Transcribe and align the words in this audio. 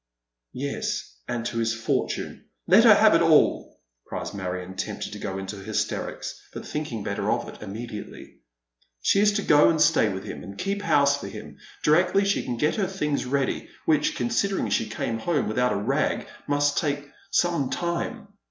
"Yes, 0.51 1.17
and 1.27 1.45
to 1.45 1.59
his 1.59 1.75
fortune. 1.75 2.45
Let 2.65 2.85
her 2.85 2.95
have 2.95 3.13
it 3.13 3.21
all," 3.21 3.79
cries 4.07 4.33
Marion, 4.33 4.75
tempted 4.75 5.13
to 5.13 5.19
go 5.19 5.37
into 5.37 5.57
hj'sterics, 5.57 6.31
but 6.51 6.65
thinking 6.65 7.03
better 7.03 7.29
of 7.29 7.47
it 7.47 7.61
immediately." 7.61 8.39
She 9.03 9.19
is 9.19 9.31
to 9.33 9.43
go 9.43 9.69
and 9.69 9.79
stay 9.79 10.09
with 10.09 10.23
him, 10.23 10.41
and 10.41 10.57
keep 10.57 10.81
house 10.81 11.17
for 11.17 11.27
him, 11.27 11.59
directly 11.83 12.25
she 12.25 12.41
can 12.41 12.57
get 12.57 12.77
her 12.77 12.87
things 12.87 13.27
ready, 13.27 13.69
which, 13.85 14.15
considering 14.15 14.71
she 14.71 14.89
came 14.89 15.19
home 15.19 15.47
without 15.47 15.71
a 15.71 15.75
rag, 15.75 16.25
must 16.47 16.79
take 16.79 17.07
some 17.29 17.69
time. 17.69 18.29